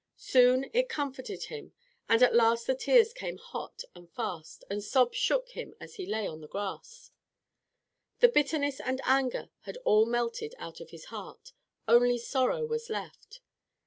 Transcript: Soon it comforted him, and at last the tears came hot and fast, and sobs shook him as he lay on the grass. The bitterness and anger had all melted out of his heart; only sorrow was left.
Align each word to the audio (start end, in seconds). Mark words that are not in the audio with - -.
Soon 0.17 0.67
it 0.73 0.89
comforted 0.89 1.43
him, 1.43 1.73
and 2.09 2.23
at 2.23 2.33
last 2.33 2.65
the 2.65 2.73
tears 2.73 3.13
came 3.13 3.37
hot 3.37 3.83
and 3.93 4.09
fast, 4.11 4.63
and 4.67 4.83
sobs 4.83 5.15
shook 5.15 5.49
him 5.49 5.75
as 5.79 5.97
he 5.97 6.07
lay 6.07 6.25
on 6.25 6.41
the 6.41 6.47
grass. 6.47 7.11
The 8.19 8.27
bitterness 8.27 8.79
and 8.79 8.99
anger 9.05 9.51
had 9.59 9.77
all 9.85 10.07
melted 10.07 10.55
out 10.57 10.79
of 10.81 10.89
his 10.89 11.05
heart; 11.13 11.53
only 11.87 12.17
sorrow 12.17 12.65
was 12.65 12.89
left. 12.89 13.41